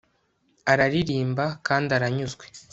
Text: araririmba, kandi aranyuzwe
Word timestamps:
araririmba, 0.71 1.45
kandi 1.67 1.89
aranyuzwe 1.97 2.45